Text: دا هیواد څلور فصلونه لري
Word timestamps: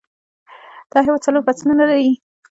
دا 0.91 0.99
هیواد 1.05 1.21
څلور 1.25 1.43
فصلونه 1.47 1.83
لري 1.89 2.09